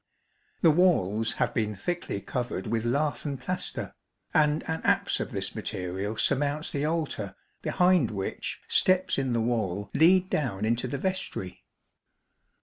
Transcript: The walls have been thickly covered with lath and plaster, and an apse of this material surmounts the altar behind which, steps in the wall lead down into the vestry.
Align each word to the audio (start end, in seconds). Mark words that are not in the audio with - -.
The 0.63 0.71
walls 0.71 1.33
have 1.33 1.53
been 1.53 1.75
thickly 1.75 2.21
covered 2.21 2.65
with 2.65 2.85
lath 2.85 3.23
and 3.23 3.39
plaster, 3.39 3.93
and 4.33 4.63
an 4.63 4.81
apse 4.81 5.19
of 5.19 5.29
this 5.29 5.53
material 5.53 6.17
surmounts 6.17 6.71
the 6.71 6.85
altar 6.85 7.35
behind 7.61 8.09
which, 8.09 8.61
steps 8.67 9.19
in 9.19 9.33
the 9.33 9.39
wall 9.41 9.91
lead 9.93 10.27
down 10.27 10.65
into 10.65 10.87
the 10.87 10.97
vestry. 10.97 11.63